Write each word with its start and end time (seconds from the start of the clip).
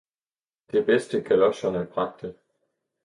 Det 0.71 0.81
bedste 0.85 1.19
galocherne 1.21 1.85
bragte. 1.93 2.35